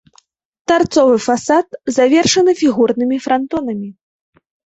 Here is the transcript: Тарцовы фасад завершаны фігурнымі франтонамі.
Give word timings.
Тарцовы 0.69 1.17
фасад 1.25 1.67
завершаны 1.99 2.51
фігурнымі 2.63 3.21
франтонамі. 3.27 3.89